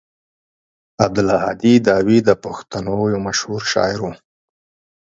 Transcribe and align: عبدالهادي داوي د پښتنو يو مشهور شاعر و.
عبدالهادي 1.03 1.73
داوي 1.87 2.17
د 2.27 2.29
پښتنو 2.43 2.97
يو 3.13 3.19
مشهور 3.27 3.61
شاعر 3.71 3.99
و. 4.03 4.07